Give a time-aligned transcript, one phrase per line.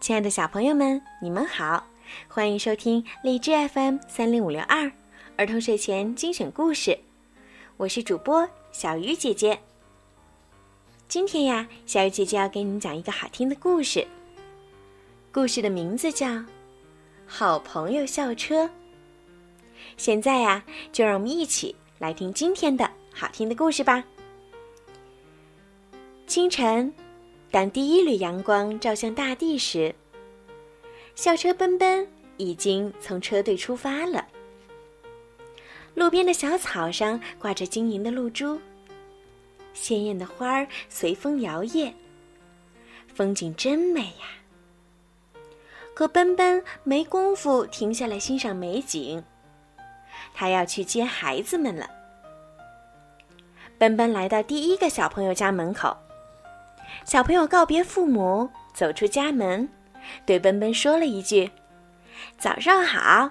[0.00, 1.86] 亲爱的小朋友们，你们好，
[2.26, 4.90] 欢迎收听荔枝 FM 三零五六二
[5.36, 6.98] 儿童睡前精选故事，
[7.76, 9.60] 我是主播小鱼姐姐。
[11.06, 14.06] 今天呀，小鱼姐姐要给你们讲一个好听的故事，
[15.30, 16.26] 故事的名字叫
[17.26, 18.64] 《好朋友校车》。
[19.98, 24.02] 现在呀，就让我们一起来听今天的好听的故事吧。
[26.26, 26.90] 清晨。
[27.50, 29.92] 当第一缕阳光照向大地时，
[31.16, 34.24] 校车奔奔已经从车队出发了。
[35.94, 38.60] 路边的小草上挂着晶莹的露珠，
[39.74, 41.92] 鲜艳的花儿随风摇曳，
[43.12, 44.30] 风景真美呀。
[45.92, 49.24] 可奔奔没工夫停下来欣赏美景，
[50.32, 51.90] 他要去接孩子们了。
[53.76, 55.96] 奔奔来到第一个小朋友家门口。
[57.04, 59.68] 小朋友告别父母，走出家门，
[60.24, 61.50] 对奔奔说了一句
[62.38, 63.30] ：“早上好。”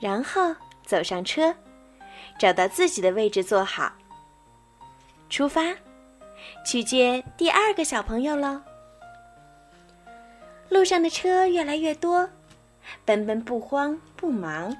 [0.00, 1.54] 然后走上车，
[2.38, 3.92] 找到自己的位置坐好，
[5.28, 5.74] 出发，
[6.64, 8.60] 去接第二个小朋友喽。
[10.70, 12.28] 路上的车越来越多，
[13.04, 14.74] 奔奔不慌不忙，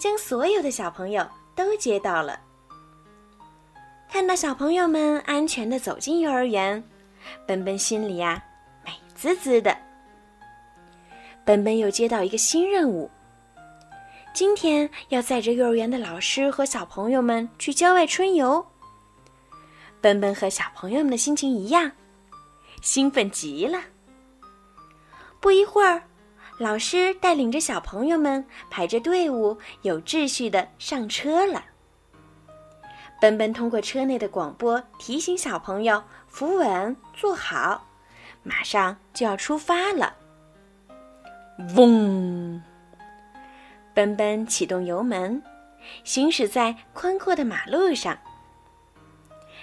[0.00, 2.40] 将所有的小朋友都接到了。
[4.10, 6.82] 看到小朋友们安全的走进幼儿园，
[7.46, 8.42] 奔奔心里呀
[8.84, 9.76] 美滋滋的。
[11.44, 13.10] 奔奔又接到一个新任务，
[14.32, 18.66] 今天要载着幼儿园的老师和小朋友们去郊外春游。
[20.00, 21.92] 奔奔和小朋友们的心情一样，
[22.80, 23.80] 兴奋极了。
[25.38, 26.02] 不一会儿，
[26.58, 31.62] 老师带领着小朋友们排着队伍，有秩序的上车了。
[33.20, 37.86] 奔奔通过车内的广播提醒小朋友扶稳坐好，
[38.44, 40.14] 马上就要出发了。
[41.76, 42.62] 嗡！
[43.92, 45.42] 奔奔启动油门，
[46.04, 48.16] 行驶在宽阔的马路上。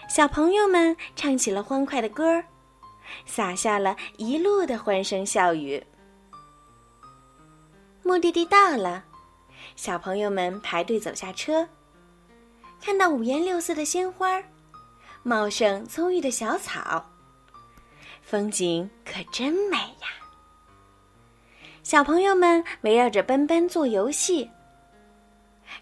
[0.10, 2.44] 小朋友们唱起了欢快的歌儿，
[3.26, 5.82] 洒下了一路的欢声笑语。
[8.04, 9.06] 目的地到了，
[9.78, 11.66] 小朋友们排队走下车。
[12.86, 14.40] 看到五颜六色的鲜花，
[15.24, 17.04] 茂盛葱郁的小草，
[18.22, 20.08] 风景可真美呀！
[21.82, 24.48] 小朋友们围绕着奔奔做游戏，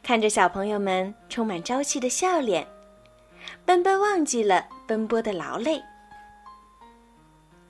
[0.02, 2.66] 看着小朋友们充满朝气的笑脸，
[3.66, 5.84] 奔奔忘记了奔波的劳累。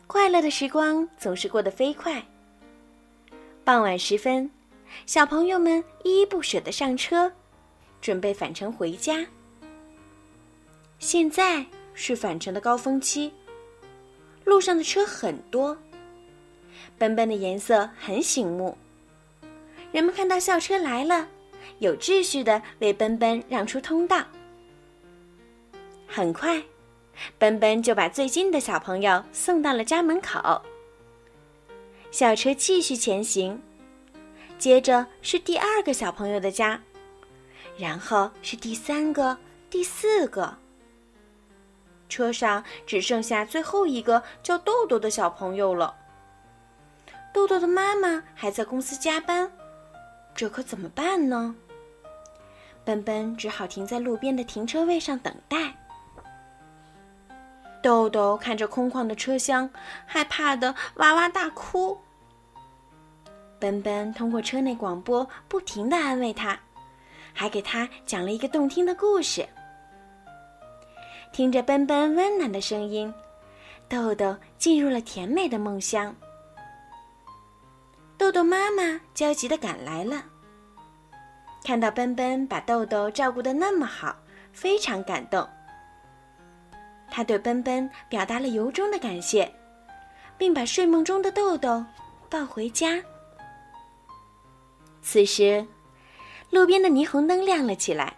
[0.05, 2.23] 快乐的时光总是过得飞快。
[3.63, 4.51] 傍晚时分，
[5.07, 7.33] 小朋友们依依不舍地上车。
[8.03, 9.25] 准备返程回家。
[10.99, 13.31] 现在是返程的高峰期，
[14.43, 15.77] 路上的车很多。
[16.97, 18.77] 奔奔的颜色很醒目，
[19.93, 21.29] 人们看到校车来了，
[21.79, 24.25] 有秩序的为奔奔让出通道。
[26.05, 26.61] 很快，
[27.37, 30.61] 奔奔就把最近的小朋友送到了家门口。
[32.11, 33.61] 校车继续前行，
[34.59, 36.81] 接着是第二个小朋友的家。
[37.77, 39.37] 然后是第三个、
[39.69, 40.57] 第四个。
[42.09, 45.95] 车上只剩下最后一个叫豆豆的小朋友了。
[47.33, 49.51] 豆豆的妈妈还在公司加班，
[50.35, 51.55] 这可怎么办呢？
[52.85, 55.73] 奔奔只好停在路边的停车位上等待。
[57.81, 59.69] 豆豆看着空旷的车厢，
[60.05, 61.97] 害怕的哇哇大哭。
[63.59, 66.59] 奔奔通过车内广播不停的安慰他。
[67.33, 69.45] 还给他讲了一个动听的故事。
[71.31, 73.11] 听着奔奔温暖的声音，
[73.89, 76.15] 豆豆进入了甜美的梦乡。
[78.17, 80.23] 豆豆妈妈焦急的赶来了，
[81.63, 84.15] 看到奔奔把豆豆照顾的那么好，
[84.53, 85.45] 非常感动。
[87.09, 89.51] 他对奔奔表达了由衷的感谢，
[90.37, 91.83] 并把睡梦中的豆豆
[92.29, 93.03] 抱回家。
[95.01, 95.65] 此时。
[96.53, 98.15] 路边的霓虹灯亮了起来，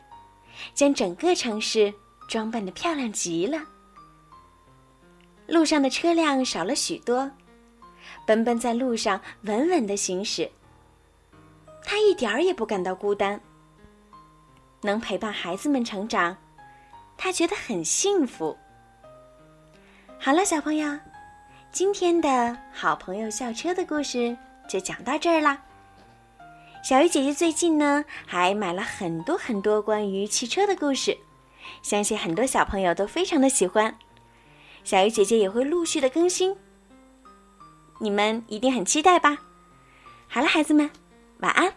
[0.74, 1.94] 将整个城市
[2.28, 3.64] 装扮的漂亮极了。
[5.48, 7.32] 路上的车辆少了许多，
[8.28, 10.52] 奔奔在路上稳稳的行驶。
[11.82, 13.40] 他一点儿也不感到孤单。
[14.82, 16.36] 能陪伴孩子们成长，
[17.16, 18.58] 他觉得很幸福。
[20.20, 21.00] 好了，小朋友，
[21.72, 25.65] 今天的好朋友校车的故事就讲到这儿啦。
[26.86, 31.18] 小鱼姐姐最近呢，还买了很多很多关于汽车的故事，
[31.82, 33.98] 相信很多小朋友都非常的喜欢。
[34.84, 36.56] 小鱼姐姐也会陆续的更新。
[38.00, 39.40] 你们一定很期待吧？
[40.28, 40.88] 好了，孩子们，
[41.40, 41.74] 晚安。